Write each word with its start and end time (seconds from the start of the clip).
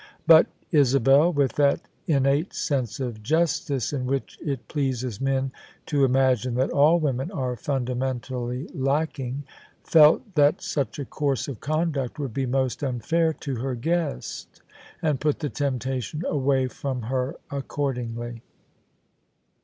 But 0.25 0.47
Isabel— 0.71 1.31
^with 1.35 1.53
that 1.57 1.79
innate 2.07 2.55
sense 2.55 2.99
of 2.99 3.21
justice 3.21 3.93
in 3.93 4.07
which 4.07 4.35
it 4.43 4.67
pleases 4.67 5.21
men 5.21 5.51
to 5.85 6.03
imagine 6.03 6.55
that 6.55 6.71
all 6.71 6.99
women 6.99 7.29
are 7.29 7.55
fundamentally 7.55 8.67
lacking— 8.73 9.43
felt 9.83 10.33
that 10.33 10.59
such 10.59 10.97
a 10.97 11.05
course 11.05 11.47
of 11.47 11.59
conduct 11.59 12.17
would 12.17 12.33
be 12.33 12.47
most 12.47 12.81
unfair 12.83 13.31
to 13.45 13.57
her 13.57 13.75
guest: 13.75 14.63
and 15.03 15.19
put 15.21 15.37
the 15.37 15.49
temptation 15.51 16.23
away 16.25 16.67
from 16.67 17.03
her 17.03 17.35
accordingly. 17.51 18.41